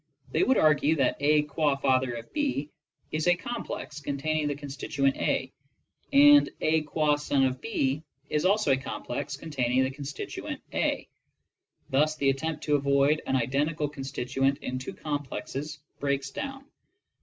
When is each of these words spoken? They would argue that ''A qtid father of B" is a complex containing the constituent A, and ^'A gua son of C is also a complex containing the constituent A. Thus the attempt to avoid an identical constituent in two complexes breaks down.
They 0.31 0.41
would 0.41 0.57
argue 0.57 0.95
that 0.95 1.19
''A 1.19 1.45
qtid 1.45 1.79
father 1.79 2.15
of 2.15 2.33
B" 2.33 2.71
is 3.11 3.27
a 3.27 3.35
complex 3.35 3.99
containing 3.99 4.47
the 4.47 4.55
constituent 4.55 5.15
A, 5.17 5.53
and 6.11 6.49
^'A 6.59 6.87
gua 6.87 7.19
son 7.19 7.45
of 7.45 7.59
C 7.61 8.01
is 8.27 8.43
also 8.43 8.71
a 8.71 8.77
complex 8.77 9.37
containing 9.37 9.83
the 9.83 9.91
constituent 9.91 10.59
A. 10.73 11.07
Thus 11.91 12.15
the 12.15 12.31
attempt 12.31 12.63
to 12.63 12.77
avoid 12.77 13.21
an 13.27 13.35
identical 13.35 13.87
constituent 13.89 14.57
in 14.63 14.79
two 14.79 14.93
complexes 14.95 15.77
breaks 15.99 16.31
down. 16.31 16.65